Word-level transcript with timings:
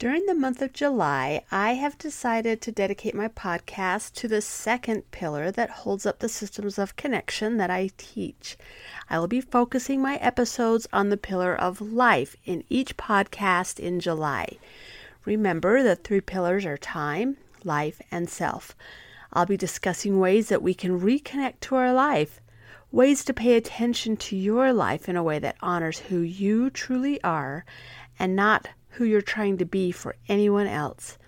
During 0.00 0.24
the 0.24 0.34
month 0.34 0.62
of 0.62 0.72
July, 0.72 1.44
I 1.52 1.74
have 1.74 1.98
decided 1.98 2.62
to 2.62 2.72
dedicate 2.72 3.14
my 3.14 3.28
podcast 3.28 4.14
to 4.14 4.28
the 4.28 4.40
second 4.40 5.10
pillar 5.10 5.50
that 5.50 5.68
holds 5.68 6.06
up 6.06 6.20
the 6.20 6.28
systems 6.30 6.78
of 6.78 6.96
connection 6.96 7.58
that 7.58 7.68
I 7.68 7.90
teach. 7.98 8.56
I 9.10 9.18
will 9.18 9.28
be 9.28 9.42
focusing 9.42 10.00
my 10.00 10.16
episodes 10.16 10.88
on 10.90 11.10
the 11.10 11.18
pillar 11.18 11.54
of 11.54 11.82
life 11.82 12.34
in 12.46 12.64
each 12.70 12.96
podcast 12.96 13.78
in 13.78 14.00
July. 14.00 14.56
Remember, 15.26 15.82
the 15.82 15.96
three 15.96 16.22
pillars 16.22 16.64
are 16.64 16.78
time, 16.78 17.36
life, 17.62 18.00
and 18.10 18.30
self. 18.30 18.74
I'll 19.34 19.44
be 19.44 19.58
discussing 19.58 20.18
ways 20.18 20.48
that 20.48 20.62
we 20.62 20.72
can 20.72 20.98
reconnect 20.98 21.60
to 21.60 21.74
our 21.74 21.92
life, 21.92 22.40
ways 22.90 23.22
to 23.26 23.34
pay 23.34 23.54
attention 23.54 24.16
to 24.16 24.34
your 24.34 24.72
life 24.72 25.10
in 25.10 25.16
a 25.16 25.22
way 25.22 25.38
that 25.40 25.56
honors 25.60 25.98
who 25.98 26.20
you 26.20 26.70
truly 26.70 27.22
are 27.22 27.66
and 28.18 28.34
not 28.34 28.68
who 28.90 29.04
you're 29.04 29.20
trying 29.20 29.56
to 29.58 29.64
be 29.64 29.90
for 29.92 30.16
anyone 30.28 30.66
else. 30.66 31.18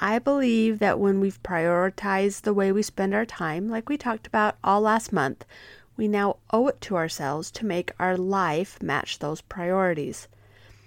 I 0.00 0.18
believe 0.18 0.78
that 0.80 0.98
when 0.98 1.20
we've 1.20 1.42
prioritized 1.42 2.42
the 2.42 2.54
way 2.54 2.72
we 2.72 2.82
spend 2.82 3.14
our 3.14 3.26
time, 3.26 3.68
like 3.68 3.88
we 3.88 3.96
talked 3.96 4.26
about 4.26 4.56
all 4.64 4.80
last 4.80 5.12
month, 5.12 5.44
we 5.96 6.08
now 6.08 6.38
owe 6.50 6.66
it 6.68 6.80
to 6.82 6.96
ourselves 6.96 7.50
to 7.52 7.66
make 7.66 7.92
our 7.98 8.16
life 8.16 8.82
match 8.82 9.18
those 9.18 9.40
priorities. 9.42 10.26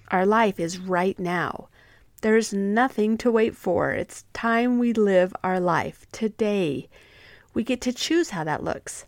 Our 0.10 0.26
life 0.26 0.60
is 0.60 0.80
right 0.80 1.18
now. 1.18 1.70
There 2.22 2.38
is 2.38 2.54
nothing 2.54 3.18
to 3.20 3.32
wait 3.32 3.56
for. 3.56 3.92
It's 3.92 4.26
time 4.34 4.80
we 4.80 4.94
live 4.94 5.34
our 5.44 5.60
life 5.60 6.06
today. 6.12 6.90
We 7.54 7.64
get 7.64 7.82
to 7.82 7.94
choose 7.94 8.32
how 8.32 8.44
that 8.44 8.64
looks. 8.64 9.06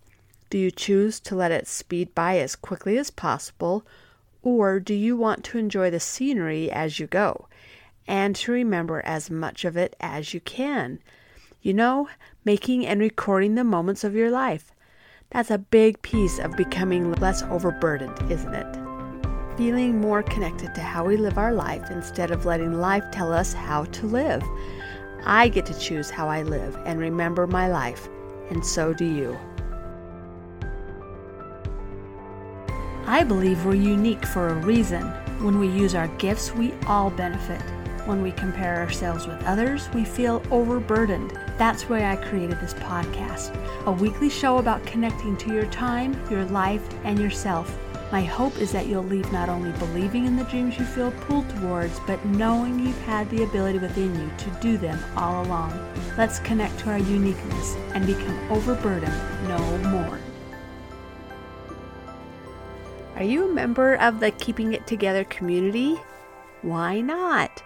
Do 0.50 0.58
you 0.58 0.72
choose 0.72 1.20
to 1.22 1.36
let 1.36 1.52
it 1.52 1.68
speed 1.68 2.16
by 2.16 2.38
as 2.38 2.56
quickly 2.56 2.98
as 2.98 3.12
possible, 3.12 3.86
or 4.48 4.80
do 4.80 4.94
you 4.94 5.18
want 5.18 5.44
to 5.44 5.58
enjoy 5.58 5.90
the 5.90 6.00
scenery 6.00 6.72
as 6.72 7.02
you 7.02 7.06
go 7.06 7.50
and 8.08 8.34
to 8.34 8.54
remember 8.54 9.02
as 9.04 9.30
much 9.30 9.66
of 9.66 9.76
it 9.76 9.94
as 10.00 10.34
you 10.34 10.40
can? 10.40 11.00
You 11.62 11.74
know, 11.74 12.08
making 12.46 12.86
and 12.86 13.02
recording 13.02 13.56
the 13.56 13.66
moments 13.66 14.06
of 14.06 14.16
your 14.16 14.32
life. 14.32 14.72
That's 15.32 15.52
a 15.52 15.58
big 15.58 16.02
piece 16.02 16.40
of 16.40 16.56
becoming 16.56 17.12
less 17.16 17.44
overburdened, 17.44 18.32
isn't 18.32 18.54
it? 18.54 19.58
Feeling 19.58 20.00
more 20.00 20.24
connected 20.24 20.74
to 20.76 20.82
how 20.82 21.04
we 21.04 21.18
live 21.18 21.38
our 21.38 21.54
life 21.54 21.92
instead 21.92 22.32
of 22.32 22.46
letting 22.46 22.80
life 22.80 23.04
tell 23.12 23.34
us 23.34 23.52
how 23.52 23.84
to 23.84 24.06
live. 24.06 24.44
I 25.26 25.50
get 25.50 25.66
to 25.66 25.78
choose 25.78 26.10
how 26.10 26.30
I 26.30 26.44
live 26.44 26.78
and 26.86 27.02
remember 27.02 27.48
my 27.48 27.68
life, 27.68 28.08
and 28.50 28.66
so 28.66 28.94
do 28.94 29.04
you. 29.04 29.38
I 33.10 33.24
believe 33.24 33.64
we're 33.64 33.74
unique 33.76 34.26
for 34.26 34.50
a 34.50 34.54
reason. 34.66 35.04
When 35.40 35.60
we 35.60 35.70
use 35.70 35.96
our 35.96 36.10
gifts, 36.18 36.54
we 36.54 36.74
all 36.88 37.10
benefit. 37.10 37.62
When 38.06 38.22
we 38.22 38.34
compare 38.34 38.76
ourselves 38.82 39.26
with 39.26 39.42
others, 39.46 39.88
we 39.94 40.04
feel 40.04 40.44
overburdened. 40.52 41.32
That's 41.58 41.84
why 41.84 42.12
I 42.12 42.18
created 42.18 42.60
this 42.60 42.74
podcast 42.74 43.56
a 43.86 43.92
weekly 43.94 44.30
show 44.30 44.58
about 44.58 44.86
connecting 44.86 45.38
to 45.38 45.54
your 45.54 45.68
time, 45.68 46.20
your 46.30 46.44
life, 46.48 46.86
and 47.06 47.18
yourself. 47.18 47.80
My 48.12 48.24
hope 48.24 48.58
is 48.58 48.74
that 48.74 48.88
you'll 48.88 49.04
leave 49.04 49.32
not 49.32 49.48
only 49.48 49.72
believing 49.80 50.26
in 50.26 50.36
the 50.36 50.44
dreams 50.44 50.78
you 50.78 50.84
feel 50.84 51.12
pulled 51.12 51.50
towards, 51.50 52.02
but 52.02 52.24
knowing 52.26 52.78
you've 52.78 53.02
had 53.04 53.30
the 53.30 53.44
ability 53.44 53.80
within 53.80 54.14
you 54.20 54.30
to 54.38 54.50
do 54.60 54.78
them 54.78 55.00
all 55.16 55.46
along. 55.46 55.72
Let's 56.18 56.40
connect 56.40 56.78
to 56.80 56.90
our 56.90 57.00
uniqueness 57.00 57.76
and 57.94 58.06
become 58.06 58.52
overburdened 58.52 59.48
no 59.48 59.78
more. 59.92 60.20
Are 63.18 63.24
you 63.24 63.50
a 63.50 63.52
member 63.52 63.96
of 63.96 64.20
the 64.20 64.30
Keeping 64.30 64.74
It 64.74 64.86
Together 64.86 65.24
community? 65.24 66.00
Why 66.62 67.02
not? 67.02 67.64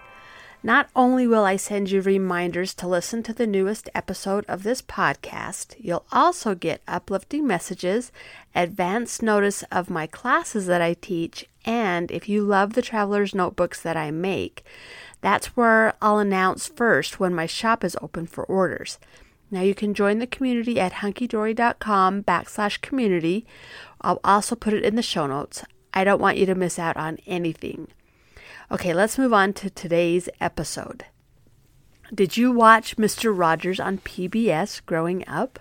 Not 0.62 0.88
only 0.96 1.26
will 1.26 1.44
I 1.44 1.56
send 1.56 1.90
you 1.90 2.00
reminders 2.00 2.72
to 2.72 2.88
listen 2.88 3.22
to 3.24 3.34
the 3.34 3.46
newest 3.46 3.90
episode 3.94 4.46
of 4.48 4.62
this 4.62 4.80
podcast, 4.80 5.74
you'll 5.78 6.06
also 6.10 6.54
get 6.54 6.80
uplifting 6.88 7.46
messages, 7.46 8.12
advance 8.54 9.20
notice 9.20 9.62
of 9.64 9.90
my 9.90 10.06
classes 10.06 10.64
that 10.68 10.80
I 10.80 10.94
teach, 10.94 11.46
and 11.66 12.10
if 12.10 12.30
you 12.30 12.44
love 12.44 12.72
the 12.72 12.80
traveler's 12.80 13.34
notebooks 13.34 13.82
that 13.82 13.94
I 13.94 14.10
make, 14.10 14.64
that's 15.20 15.54
where 15.54 15.92
I'll 16.00 16.18
announce 16.18 16.66
first 16.66 17.20
when 17.20 17.34
my 17.34 17.44
shop 17.44 17.84
is 17.84 17.94
open 18.00 18.26
for 18.26 18.44
orders. 18.44 18.98
Now 19.52 19.60
you 19.60 19.74
can 19.74 19.92
join 19.92 20.18
the 20.18 20.26
community 20.26 20.80
at 20.80 20.94
hunkydory.com 20.94 22.22
backslash 22.22 22.80
community. 22.80 23.44
I'll 24.02 24.20
also 24.24 24.54
put 24.54 24.74
it 24.74 24.84
in 24.84 24.96
the 24.96 25.02
show 25.02 25.26
notes. 25.26 25.64
I 25.94 26.04
don't 26.04 26.20
want 26.20 26.38
you 26.38 26.46
to 26.46 26.54
miss 26.54 26.78
out 26.78 26.96
on 26.96 27.18
anything. 27.26 27.88
Okay, 28.70 28.92
let's 28.94 29.18
move 29.18 29.32
on 29.32 29.52
to 29.54 29.70
today's 29.70 30.28
episode. 30.40 31.04
Did 32.14 32.36
you 32.36 32.52
watch 32.52 32.96
Mr. 32.96 33.36
Rogers 33.36 33.80
on 33.80 33.98
PBS 33.98 34.84
growing 34.84 35.26
up? 35.26 35.58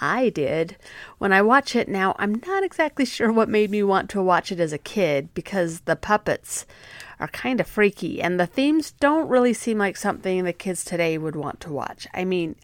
I 0.00 0.28
did. 0.28 0.76
When 1.18 1.32
I 1.32 1.40
watch 1.40 1.74
it 1.74 1.88
now, 1.88 2.14
I'm 2.18 2.42
not 2.46 2.62
exactly 2.62 3.04
sure 3.04 3.32
what 3.32 3.48
made 3.48 3.70
me 3.70 3.82
want 3.82 4.10
to 4.10 4.22
watch 4.22 4.52
it 4.52 4.60
as 4.60 4.72
a 4.72 4.78
kid 4.78 5.32
because 5.32 5.80
the 5.80 5.96
puppets 5.96 6.66
are 7.18 7.28
kind 7.28 7.60
of 7.60 7.66
freaky 7.66 8.20
and 8.20 8.38
the 8.38 8.46
themes 8.46 8.90
don't 9.00 9.28
really 9.28 9.54
seem 9.54 9.78
like 9.78 9.96
something 9.96 10.44
the 10.44 10.52
kids 10.52 10.84
today 10.84 11.16
would 11.16 11.34
want 11.34 11.60
to 11.60 11.72
watch. 11.72 12.06
I 12.12 12.24
mean, 12.24 12.56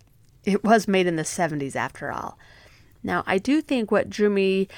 it 0.44 0.62
was 0.62 0.86
made 0.86 1.06
in 1.06 1.16
the 1.16 1.22
70s 1.22 1.74
after 1.74 2.12
all. 2.12 2.38
Now, 3.02 3.24
I 3.26 3.38
do 3.38 3.60
think 3.60 3.90
what 3.90 4.10
drew 4.10 4.30
me 4.30 4.68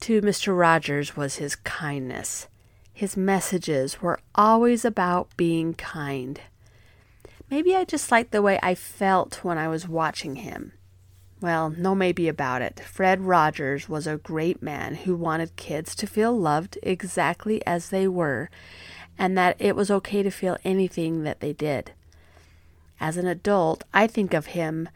to 0.00 0.20
Mr. 0.20 0.58
Rogers 0.58 1.16
was 1.16 1.36
his 1.36 1.56
kindness. 1.56 2.48
His 2.92 3.16
messages 3.16 4.02
were 4.02 4.20
always 4.34 4.84
about 4.84 5.36
being 5.36 5.74
kind. 5.74 6.40
Maybe 7.50 7.74
I 7.74 7.84
just 7.84 8.10
liked 8.10 8.32
the 8.32 8.42
way 8.42 8.58
I 8.62 8.74
felt 8.74 9.44
when 9.44 9.56
I 9.56 9.68
was 9.68 9.88
watching 9.88 10.36
him. 10.36 10.72
Well, 11.40 11.70
no 11.70 11.94
maybe 11.94 12.26
about 12.26 12.62
it. 12.62 12.80
Fred 12.80 13.20
Rogers 13.20 13.88
was 13.88 14.06
a 14.06 14.16
great 14.16 14.60
man 14.60 14.96
who 14.96 15.14
wanted 15.14 15.54
kids 15.54 15.94
to 15.96 16.06
feel 16.06 16.36
loved 16.36 16.78
exactly 16.82 17.64
as 17.64 17.90
they 17.90 18.08
were, 18.08 18.50
and 19.16 19.38
that 19.38 19.56
it 19.60 19.76
was 19.76 19.90
okay 19.90 20.22
to 20.24 20.30
feel 20.30 20.58
anything 20.64 21.22
that 21.22 21.38
they 21.40 21.52
did. 21.52 21.92
As 23.00 23.16
an 23.16 23.28
adult, 23.28 23.84
I 23.94 24.08
think 24.08 24.34
of 24.34 24.46
him 24.46 24.88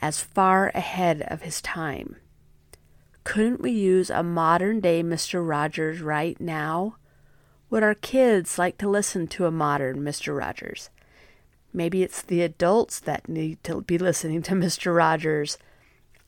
as 0.00 0.20
far 0.20 0.70
ahead 0.74 1.22
of 1.28 1.42
his 1.42 1.60
time. 1.60 2.16
Couldn't 3.24 3.60
we 3.60 3.70
use 3.70 4.10
a 4.10 4.22
modern 4.22 4.80
day 4.80 5.02
Mr. 5.02 5.46
Rogers 5.46 6.00
right 6.00 6.40
now? 6.40 6.96
Would 7.70 7.82
our 7.82 7.94
kids 7.94 8.58
like 8.58 8.78
to 8.78 8.88
listen 8.88 9.28
to 9.28 9.46
a 9.46 9.50
modern 9.50 10.00
Mr. 10.00 10.36
Rogers? 10.36 10.90
Maybe 11.72 12.02
it's 12.02 12.20
the 12.20 12.42
adults 12.42 12.98
that 13.00 13.28
need 13.28 13.62
to 13.64 13.80
be 13.82 13.96
listening 13.96 14.42
to 14.42 14.52
Mr. 14.54 14.94
Rogers. 14.94 15.56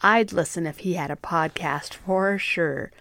I'd 0.00 0.32
listen 0.32 0.66
if 0.66 0.78
he 0.78 0.94
had 0.94 1.10
a 1.10 1.16
podcast 1.16 1.94
for 1.94 2.38
sure. 2.38 2.92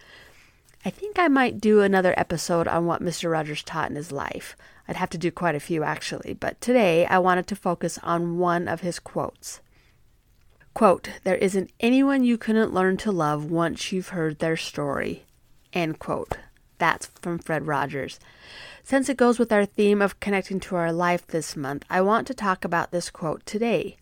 I 0.84 0.90
think 0.90 1.18
I 1.18 1.28
might 1.28 1.62
do 1.62 1.82
another 1.82 2.14
episode 2.18 2.68
on 2.68 2.86
what 2.86 3.02
Mr. 3.02 3.32
Rogers 3.32 3.64
taught 3.64 3.90
in 3.90 3.96
his 3.96 4.12
life. 4.12 4.58
I'd 4.88 4.98
have 4.98 5.12
to 5.12 5.18
do 5.18 5.32
quite 5.32 5.56
a 5.56 5.62
few 5.62 5.84
actually, 5.84 6.34
but 6.34 6.60
today 6.60 7.06
I 7.06 7.20
wanted 7.20 7.48
to 7.48 7.56
focus 7.56 8.00
on 8.04 8.38
one 8.38 8.68
of 8.68 8.82
his 8.82 9.00
quotes. 9.00 9.62
Quote, 10.74 11.10
There 11.24 11.36
isn't 11.36 11.72
anyone 11.80 12.24
you 12.24 12.38
couldn't 12.38 12.74
learn 12.74 12.98
to 12.98 13.12
love 13.12 13.52
once 13.52 13.92
you've 13.92 14.10
heard 14.10 14.40
their 14.40 14.58
story. 14.58 15.24
End 15.72 16.00
quote. 16.00 16.38
That's 16.80 17.06
from 17.22 17.38
Fred 17.38 17.68
Rogers. 17.68 18.20
Since 18.84 19.08
it 19.08 19.18
goes 19.18 19.38
with 19.38 19.52
our 19.52 19.66
theme 19.66 20.02
of 20.02 20.20
connecting 20.20 20.60
to 20.62 20.76
our 20.76 20.92
life 20.92 21.28
this 21.28 21.56
month, 21.56 21.86
I 21.90 22.02
want 22.02 22.26
to 22.28 22.34
talk 22.34 22.66
about 22.66 22.92
this 22.92 23.12
quote 23.12 23.46
today. 23.46 23.98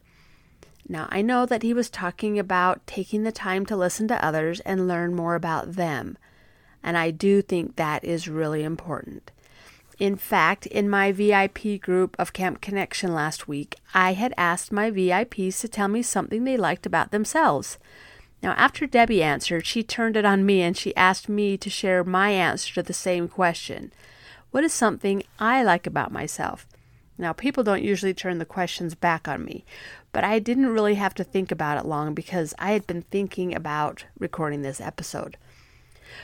Now, 0.88 1.08
I 1.12 1.22
know 1.22 1.46
that 1.46 1.62
he 1.62 1.74
was 1.74 1.90
talking 1.90 2.40
about 2.40 2.86
taking 2.88 3.24
the 3.24 3.31
time 3.31 3.66
to 3.68 3.76
listen 3.76 4.08
to 4.08 4.26
others 4.26 4.62
and 4.62 4.88
learn 4.88 5.14
more 5.14 5.36
about 5.36 5.74
them, 5.74 6.18
and 6.81 6.98
I 6.98 7.12
do 7.12 7.42
think 7.42 7.76
that 7.76 8.04
is 8.04 8.28
really 8.28 8.64
important. 8.64 9.31
In 10.01 10.16
fact, 10.16 10.66
in 10.66 10.89
my 10.89 11.12
VIP 11.12 11.79
group 11.79 12.16
of 12.17 12.34
Camp 12.34 12.59
Connection 12.59 13.13
last 13.13 13.48
week, 13.48 13.75
I 13.94 14.13
had 14.13 14.33
asked 14.36 14.71
my 14.71 14.89
VIPs 14.89 15.59
to 15.59 15.68
tell 15.68 15.88
me 15.88 16.01
something 16.01 16.44
they 16.44 16.57
liked 16.57 16.88
about 16.88 17.12
themselves. 17.12 17.77
Now, 18.42 18.53
after 18.53 18.88
Debbie 18.88 19.21
answered, 19.21 19.68
she 19.68 19.83
turned 19.83 20.18
it 20.18 20.25
on 20.25 20.44
me 20.44 20.63
and 20.63 20.75
she 20.75 20.95
asked 20.95 21.30
me 21.30 21.56
to 21.56 21.69
share 21.69 22.03
my 22.03 22.31
answer 22.31 22.74
to 22.74 22.81
the 22.81 22.94
same 22.94 23.27
question 23.27 23.94
What 24.50 24.63
is 24.63 24.74
something 24.74 25.21
I 25.38 25.62
like 25.62 25.86
about 25.86 26.12
myself? 26.12 26.65
Now, 27.19 27.31
people 27.31 27.63
don't 27.63 27.83
usually 27.83 28.15
turn 28.15 28.39
the 28.39 28.44
questions 28.44 28.95
back 28.95 29.27
on 29.27 29.45
me, 29.45 29.65
but 30.12 30.24
I 30.24 30.39
didn't 30.39 30.74
really 30.74 30.95
have 30.95 31.13
to 31.13 31.24
think 31.24 31.51
about 31.51 31.77
it 31.77 31.86
long 31.86 32.15
because 32.15 32.56
I 32.57 32.71
had 32.71 32.88
been 32.88 33.04
thinking 33.04 33.54
about 33.54 34.06
recording 34.18 34.63
this 34.63 34.81
episode. 34.81 35.38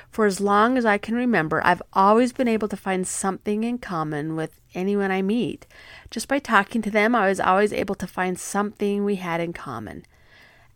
For 0.09 0.25
as 0.25 0.39
long 0.39 0.77
as 0.77 0.85
I 0.85 0.97
can 0.97 1.15
remember, 1.15 1.61
I've 1.65 1.81
always 1.93 2.33
been 2.33 2.47
able 2.47 2.67
to 2.69 2.77
find 2.77 3.07
something 3.07 3.63
in 3.63 3.77
common 3.77 4.35
with 4.35 4.59
anyone 4.73 5.11
I 5.11 5.21
meet. 5.21 5.65
Just 6.09 6.27
by 6.27 6.39
talking 6.39 6.81
to 6.83 6.91
them, 6.91 7.15
I 7.15 7.29
was 7.29 7.39
always 7.39 7.73
able 7.73 7.95
to 7.95 8.07
find 8.07 8.39
something 8.39 9.03
we 9.03 9.15
had 9.15 9.41
in 9.41 9.53
common. 9.53 10.05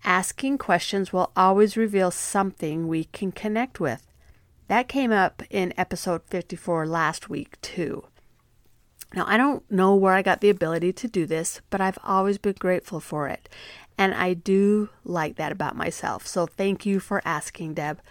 Asking 0.04 0.58
questions 0.58 1.14
will 1.14 1.32
always 1.36 1.78
reveal 1.78 2.12
something 2.12 2.88
we 2.88 3.06
can 3.06 3.32
connect 3.32 3.80
with. 3.80 4.08
That 4.68 4.88
came 4.88 5.12
up 5.12 5.44
in 5.50 5.74
episode 5.78 6.24
54 6.28 6.88
last 6.88 7.30
week, 7.30 7.60
too. 7.62 8.06
Now, 9.14 9.26
I 9.28 9.36
don't 9.36 9.70
know 9.70 9.94
where 9.94 10.14
I 10.14 10.22
got 10.22 10.40
the 10.40 10.50
ability 10.50 10.94
to 10.94 11.08
do 11.08 11.26
this, 11.26 11.60
but 11.70 11.82
I've 11.82 12.00
always 12.04 12.38
been 12.38 12.56
grateful 12.58 13.02
for 13.02 13.28
it. 13.28 13.50
And 13.98 14.14
I 14.14 14.34
do 14.34 14.90
like 15.04 15.36
that 15.36 15.52
about 15.52 15.76
myself. 15.76 16.26
So 16.26 16.46
thank 16.46 16.86
you 16.86 17.00
for 17.00 17.22
asking, 17.26 17.74
Deb. 17.74 18.02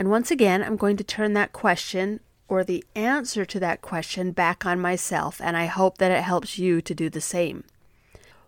And 0.00 0.08
once 0.08 0.30
again, 0.30 0.62
I'm 0.62 0.78
going 0.78 0.96
to 0.96 1.04
turn 1.04 1.34
that 1.34 1.52
question 1.52 2.20
or 2.48 2.64
the 2.64 2.82
answer 2.94 3.44
to 3.44 3.60
that 3.60 3.82
question 3.82 4.32
back 4.32 4.64
on 4.64 4.80
myself, 4.80 5.42
and 5.44 5.58
I 5.58 5.66
hope 5.66 5.98
that 5.98 6.10
it 6.10 6.22
helps 6.22 6.58
you 6.58 6.80
to 6.80 6.94
do 6.94 7.10
the 7.10 7.20
same. 7.20 7.64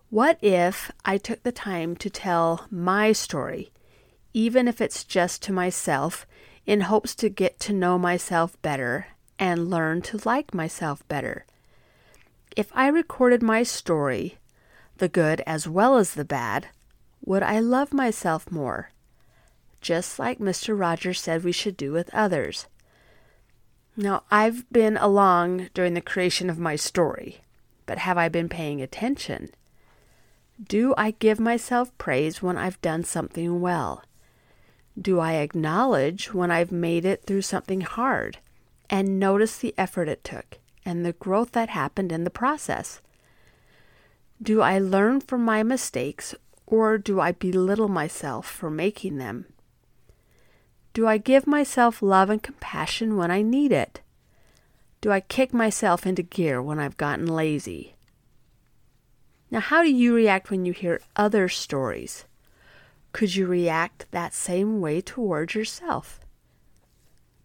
What 0.09 0.39
if 0.41 0.91
I 1.05 1.19
took 1.19 1.43
the 1.43 1.51
time 1.51 1.95
to 1.97 2.09
tell 2.09 2.65
my 2.71 3.11
story, 3.11 3.71
even 4.33 4.67
if 4.67 4.81
it's 4.81 5.03
just 5.03 5.43
to 5.43 5.53
myself, 5.53 6.25
in 6.65 6.81
hopes 6.81 7.13
to 7.17 7.29
get 7.29 7.59
to 7.59 7.71
know 7.71 7.99
myself 7.99 8.59
better 8.63 9.09
and 9.37 9.69
learn 9.69 10.01
to 10.01 10.21
like 10.25 10.55
myself 10.55 11.07
better? 11.07 11.45
If 12.57 12.71
I 12.73 12.87
recorded 12.87 13.43
my 13.43 13.61
story, 13.61 14.39
the 14.97 15.07
good 15.07 15.43
as 15.45 15.67
well 15.67 15.97
as 15.97 16.15
the 16.15 16.25
bad, 16.25 16.69
would 17.23 17.43
I 17.43 17.59
love 17.59 17.93
myself 17.93 18.51
more? 18.51 18.89
Just 19.83 20.17
like 20.17 20.39
Mr. 20.39 20.79
Rogers 20.79 21.19
said 21.19 21.43
we 21.43 21.51
should 21.51 21.75
do 21.75 21.91
with 21.91 22.09
others. 22.13 22.67
Now, 23.97 24.23
I've 24.31 24.67
been 24.71 24.95
along 24.95 25.69
during 25.73 25.93
the 25.93 26.01
creation 26.01 26.49
of 26.49 26.57
my 26.57 26.77
story, 26.77 27.41
but 27.85 27.97
have 27.97 28.17
I 28.17 28.29
been 28.29 28.47
paying 28.47 28.81
attention? 28.81 29.49
Do 30.65 30.93
I 30.97 31.11
give 31.11 31.37
myself 31.37 31.95
praise 31.97 32.41
when 32.41 32.57
I've 32.57 32.81
done 32.81 33.03
something 33.03 33.59
well? 33.59 34.05
Do 34.99 35.19
I 35.19 35.33
acknowledge 35.33 36.33
when 36.33 36.49
I've 36.49 36.71
made 36.71 37.03
it 37.03 37.25
through 37.25 37.41
something 37.41 37.81
hard 37.81 38.37
and 38.89 39.19
notice 39.19 39.57
the 39.57 39.75
effort 39.77 40.07
it 40.07 40.23
took 40.23 40.59
and 40.85 41.05
the 41.05 41.11
growth 41.13 41.51
that 41.51 41.69
happened 41.69 42.13
in 42.13 42.23
the 42.23 42.29
process? 42.29 43.01
Do 44.41 44.61
I 44.61 44.79
learn 44.79 45.19
from 45.19 45.43
my 45.43 45.61
mistakes 45.61 46.33
or 46.65 46.97
do 46.97 47.19
I 47.19 47.33
belittle 47.33 47.89
myself 47.89 48.49
for 48.49 48.69
making 48.69 49.17
them? 49.17 49.47
Do 50.93 51.07
I 51.07 51.17
give 51.17 51.47
myself 51.47 52.03
love 52.03 52.29
and 52.29 52.41
compassion 52.41 53.17
when 53.17 53.31
I 53.31 53.41
need 53.41 53.71
it? 53.71 54.01
Do 55.01 55.11
I 55.11 55.21
kick 55.21 55.51
myself 55.51 56.05
into 56.05 56.21
gear 56.21 56.61
when 56.61 56.79
I've 56.79 56.97
gotten 56.97 57.25
lazy? 57.25 57.95
Now, 59.49 59.59
how 59.59 59.81
do 59.81 59.91
you 59.91 60.13
react 60.13 60.51
when 60.51 60.65
you 60.65 60.71
hear 60.73 61.01
other 61.15 61.49
stories? 61.49 62.25
Could 63.11 63.35
you 63.35 63.47
react 63.47 64.05
that 64.11 64.35
same 64.35 64.81
way 64.81 65.01
towards 65.01 65.55
yourself? 65.55 66.19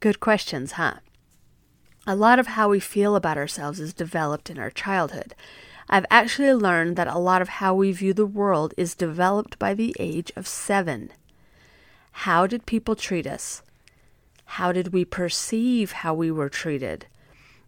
Good 0.01 0.21
questions, 0.21 0.73
huh? 0.73 0.97
A 2.07 2.15
lot 2.15 2.39
of 2.39 2.49
how 2.49 2.69
we 2.69 2.81
feel 2.81 3.17
about 3.17 3.39
ourselves 3.39 3.81
is 3.81 3.93
developed 3.93 4.51
in 4.51 4.59
our 4.59 4.71
childhood. 4.71 5.35
I've 5.89 6.07
actually 6.11 6.53
learned 6.53 6.97
that 6.97 7.09
a 7.09 7.19
lot 7.19 7.41
of 7.41 7.49
how 7.49 7.75
we 7.75 7.93
view 7.93 8.13
the 8.13 8.27
world 8.27 8.75
is 8.77 8.95
developed 8.95 9.59
by 9.59 9.73
the 9.73 9.97
age 9.99 10.31
of 10.37 10.47
seven. 10.47 11.13
How 12.29 12.47
did 12.47 12.67
people 12.67 12.95
treat 12.95 13.27
us? 13.27 13.63
How 14.45 14.71
did 14.71 14.93
we 14.93 15.07
perceive 15.07 15.93
how 15.93 16.13
we 16.13 16.31
were 16.31 16.51
treated? 16.51 17.07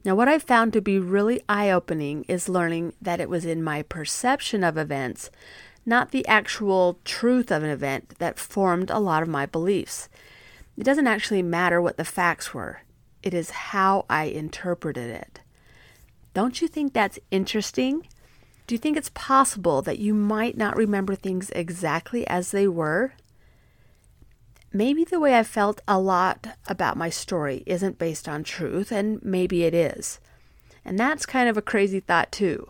Now, 0.04 0.14
what 0.14 0.28
I've 0.28 0.42
found 0.42 0.74
to 0.74 0.82
be 0.82 0.98
really 0.98 1.40
eye 1.48 1.70
opening 1.70 2.26
is 2.28 2.46
learning 2.46 2.92
that 3.00 3.20
it 3.20 3.30
was 3.30 3.46
in 3.46 3.62
my 3.62 3.80
perception 3.80 4.62
of 4.62 4.76
events, 4.76 5.30
not 5.86 6.10
the 6.10 6.26
actual 6.26 6.98
truth 7.06 7.50
of 7.50 7.62
an 7.62 7.70
event, 7.70 8.18
that 8.18 8.38
formed 8.38 8.90
a 8.90 8.98
lot 8.98 9.22
of 9.22 9.30
my 9.30 9.46
beliefs. 9.46 10.10
It 10.76 10.84
doesn't 10.84 11.06
actually 11.06 11.40
matter 11.40 11.80
what 11.80 11.96
the 11.96 12.04
facts 12.04 12.52
were, 12.52 12.82
it 13.22 13.32
is 13.32 13.72
how 13.72 14.04
I 14.10 14.24
interpreted 14.24 15.08
it. 15.08 15.40
Don't 16.34 16.60
you 16.60 16.68
think 16.68 16.92
that's 16.92 17.18
interesting? 17.30 18.06
Do 18.66 18.74
you 18.74 18.78
think 18.78 18.98
it's 18.98 19.10
possible 19.14 19.80
that 19.80 20.00
you 20.00 20.12
might 20.12 20.58
not 20.58 20.76
remember 20.76 21.14
things 21.14 21.48
exactly 21.54 22.28
as 22.28 22.50
they 22.50 22.68
were? 22.68 23.14
Maybe 24.72 25.04
the 25.04 25.20
way 25.20 25.38
I 25.38 25.42
felt 25.42 25.80
a 25.86 25.98
lot 25.98 26.56
about 26.66 26.96
my 26.96 27.10
story 27.10 27.62
isn't 27.66 27.98
based 27.98 28.28
on 28.28 28.44
truth, 28.44 28.92
and 28.92 29.22
maybe 29.22 29.64
it 29.64 29.74
is. 29.74 30.20
And 30.84 30.98
that's 30.98 31.26
kind 31.26 31.48
of 31.48 31.56
a 31.56 31.62
crazy 31.62 32.00
thought, 32.00 32.32
too. 32.32 32.68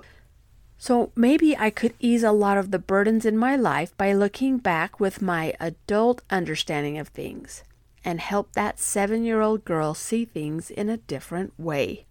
So 0.79 1.13
maybe 1.15 1.57
I 1.57 1.69
could 1.71 1.95
ease 2.01 2.23
a 2.23 2.33
lot 2.33 2.57
of 2.57 2.71
the 2.71 2.79
burdens 2.79 3.27
in 3.27 3.37
my 3.37 3.55
life 3.55 3.95
by 3.97 4.15
looking 4.15 4.57
back 4.57 4.99
with 4.99 5.21
my 5.21 5.55
adult 5.61 6.23
understanding 6.31 6.97
of 6.97 7.09
things 7.09 7.63
and 8.03 8.19
help 8.19 8.53
that 8.53 8.79
seven 8.79 9.23
year 9.23 9.43
old 9.43 9.65
girl 9.67 9.93
see 9.93 10.25
things 10.25 10.71
in 10.71 10.89
a 10.89 10.97
different 10.97 11.53
way. 11.59 12.07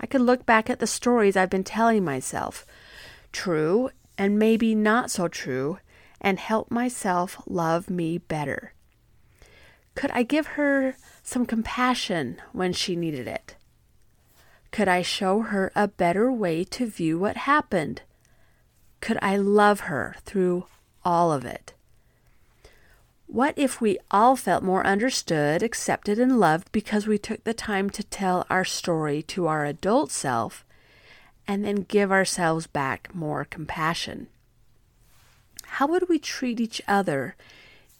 I 0.00 0.06
could 0.06 0.20
look 0.20 0.44
back 0.44 0.68
at 0.68 0.80
the 0.80 0.86
stories 0.86 1.36
I've 1.36 1.48
been 1.48 1.64
telling 1.64 2.04
myself, 2.04 2.66
true 3.32 3.90
and 4.18 4.38
maybe 4.38 4.74
not 4.74 5.10
so 5.10 5.28
true, 5.28 5.78
and 6.20 6.38
help 6.38 6.70
myself 6.70 7.40
love 7.46 7.88
me 7.90 8.18
better. 8.18 8.72
Could 9.96 10.10
I 10.12 10.22
give 10.22 10.46
her 10.58 10.94
some 11.22 11.46
compassion 11.46 12.36
when 12.52 12.72
she 12.72 12.94
needed 12.94 13.26
it? 13.26 13.56
Could 14.70 14.88
I 14.88 15.00
show 15.00 15.40
her 15.40 15.72
a 15.74 15.88
better 15.88 16.30
way 16.30 16.64
to 16.64 16.86
view 16.86 17.18
what 17.18 17.38
happened? 17.38 18.02
Could 19.00 19.18
I 19.22 19.36
love 19.38 19.80
her 19.80 20.16
through 20.20 20.66
all 21.02 21.32
of 21.32 21.46
it? 21.46 21.72
What 23.26 23.54
if 23.56 23.80
we 23.80 23.98
all 24.10 24.36
felt 24.36 24.62
more 24.62 24.86
understood, 24.86 25.62
accepted, 25.62 26.18
and 26.18 26.38
loved 26.38 26.70
because 26.72 27.06
we 27.06 27.16
took 27.16 27.42
the 27.44 27.54
time 27.54 27.88
to 27.90 28.04
tell 28.04 28.46
our 28.50 28.64
story 28.64 29.22
to 29.22 29.46
our 29.46 29.64
adult 29.64 30.12
self 30.12 30.64
and 31.48 31.64
then 31.64 31.86
give 31.88 32.12
ourselves 32.12 32.66
back 32.66 33.14
more 33.14 33.46
compassion? 33.46 34.28
How 35.64 35.86
would 35.86 36.08
we 36.08 36.18
treat 36.18 36.60
each 36.60 36.82
other 36.86 37.34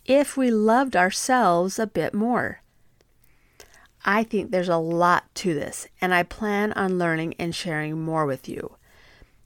if 0.07 0.37
we 0.37 0.51
loved 0.51 0.97
ourselves 0.97 1.79
a 1.79 1.87
bit 1.87 2.15
more. 2.15 2.63
I 4.05 4.23
think 4.23 4.51
there's 4.51 4.69
a 4.69 4.77
lot 4.77 5.25
to 5.37 5.53
this, 5.53 5.89
and 6.01 6.15
I 6.15 6.23
plan 6.23 6.73
on 6.75 6.99
learning 6.99 7.35
and 7.39 7.55
sharing 7.55 8.01
more 8.01 8.25
with 8.25 8.49
you. 8.49 8.77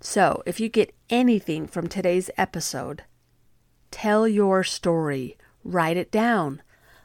So, 0.01 0.43
if 0.45 0.61
you 0.61 0.69
get 0.69 0.95
anything 1.09 1.67
from 1.67 1.89
today's 1.89 2.31
episode, 2.37 3.05
tell 3.91 4.29
your 4.29 4.63
story, 4.63 5.39
write 5.65 5.97
it 5.97 6.11
down, 6.11 6.63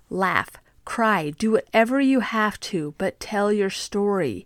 laugh, 0.09 0.57
cry, 0.83 1.29
do 1.29 1.51
whatever 1.51 1.99
you 1.99 2.19
have 2.19 2.59
to, 2.61 2.93
but 2.97 3.19
tell 3.19 3.51
your 3.51 3.69
story. 3.69 4.45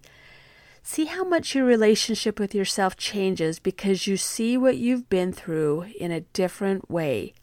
See 0.84 1.06
how 1.06 1.24
much 1.24 1.54
your 1.54 1.66
relationship 1.66 2.40
with 2.40 2.56
yourself 2.56 2.96
changes 2.96 3.60
because 3.60 4.08
you 4.08 4.18
see 4.18 4.58
what 4.58 4.78
you've 4.78 5.10
been 5.10 5.32
through 5.34 5.88
in 6.00 6.12
a 6.12 6.22
different 6.22 6.90
way. 6.90 7.34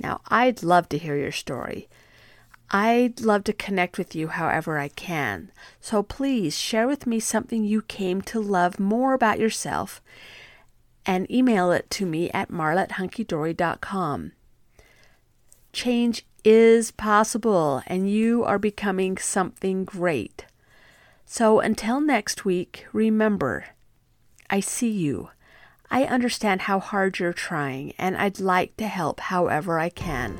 Now, 0.00 0.20
I'd 0.28 0.62
love 0.62 0.88
to 0.90 0.98
hear 0.98 1.16
your 1.16 1.32
story. 1.32 1.88
I'd 2.70 3.20
love 3.20 3.44
to 3.44 3.52
connect 3.52 3.98
with 3.98 4.14
you 4.14 4.28
however 4.28 4.78
I 4.78 4.88
can. 4.88 5.50
So 5.80 6.02
please 6.02 6.56
share 6.56 6.86
with 6.86 7.06
me 7.06 7.18
something 7.18 7.64
you 7.64 7.82
came 7.82 8.22
to 8.22 8.40
love 8.40 8.78
more 8.78 9.12
about 9.12 9.40
yourself 9.40 10.00
and 11.04 11.30
email 11.30 11.72
it 11.72 11.90
to 11.90 12.06
me 12.06 12.30
at 12.30 12.50
marletthunkydory.com. 12.50 14.32
Change 15.72 16.26
is 16.44 16.90
possible 16.90 17.82
and 17.86 18.10
you 18.10 18.44
are 18.44 18.58
becoming 18.58 19.16
something 19.18 19.84
great. 19.84 20.46
So 21.26 21.60
until 21.60 22.00
next 22.00 22.44
week, 22.44 22.86
remember, 22.92 23.66
I 24.48 24.60
see 24.60 24.90
you. 24.90 25.30
I 25.92 26.04
understand 26.04 26.62
how 26.62 26.78
hard 26.78 27.18
you're 27.18 27.32
trying, 27.32 27.94
and 27.98 28.16
I'd 28.16 28.38
like 28.38 28.76
to 28.76 28.86
help 28.86 29.18
however 29.18 29.80
I 29.80 29.88
can. 29.88 30.38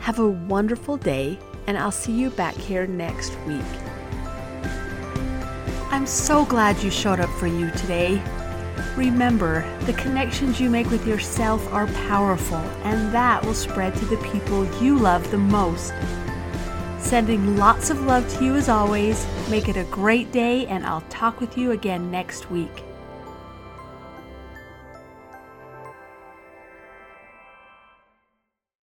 Have 0.00 0.18
a 0.18 0.28
wonderful 0.28 0.98
day, 0.98 1.38
and 1.66 1.78
I'll 1.78 1.90
see 1.90 2.12
you 2.12 2.28
back 2.28 2.54
here 2.54 2.86
next 2.86 3.34
week. 3.46 3.64
I'm 5.90 6.06
so 6.06 6.44
glad 6.44 6.82
you 6.82 6.90
showed 6.90 7.18
up 7.18 7.30
for 7.30 7.46
you 7.46 7.70
today. 7.70 8.22
Remember, 8.94 9.64
the 9.86 9.94
connections 9.94 10.60
you 10.60 10.68
make 10.68 10.90
with 10.90 11.06
yourself 11.06 11.66
are 11.72 11.86
powerful, 12.06 12.58
and 12.84 13.10
that 13.14 13.42
will 13.42 13.54
spread 13.54 13.94
to 13.96 14.04
the 14.04 14.18
people 14.18 14.66
you 14.82 14.98
love 14.98 15.30
the 15.30 15.38
most. 15.38 15.94
Sending 16.98 17.56
lots 17.56 17.88
of 17.88 18.02
love 18.02 18.28
to 18.34 18.44
you 18.44 18.54
as 18.56 18.68
always. 18.68 19.26
Make 19.48 19.70
it 19.70 19.78
a 19.78 19.84
great 19.84 20.30
day, 20.30 20.66
and 20.66 20.84
I'll 20.84 21.04
talk 21.08 21.40
with 21.40 21.56
you 21.56 21.70
again 21.70 22.10
next 22.10 22.50
week. 22.50 22.84